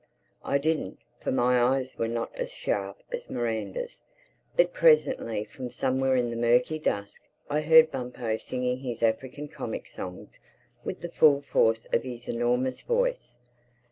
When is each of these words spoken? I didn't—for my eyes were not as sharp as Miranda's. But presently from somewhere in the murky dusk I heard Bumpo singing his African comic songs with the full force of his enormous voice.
I 0.43 0.57
didn't—for 0.57 1.31
my 1.31 1.61
eyes 1.61 1.95
were 1.95 2.07
not 2.07 2.33
as 2.35 2.51
sharp 2.51 3.03
as 3.11 3.29
Miranda's. 3.29 4.01
But 4.57 4.73
presently 4.73 5.43
from 5.43 5.69
somewhere 5.69 6.15
in 6.15 6.31
the 6.31 6.35
murky 6.35 6.79
dusk 6.79 7.21
I 7.51 7.61
heard 7.61 7.91
Bumpo 7.91 8.37
singing 8.37 8.79
his 8.79 9.03
African 9.03 9.47
comic 9.47 9.87
songs 9.87 10.39
with 10.83 11.01
the 11.01 11.09
full 11.11 11.41
force 11.43 11.85
of 11.93 12.01
his 12.01 12.27
enormous 12.27 12.81
voice. 12.81 13.35